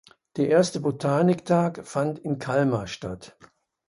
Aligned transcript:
Der 0.35 0.49
erste 0.49 0.79
Botaniktag 0.79 1.85
fand 1.85 2.17
in 2.17 2.39
Kalmar 2.39 2.87
statt. 2.87 3.37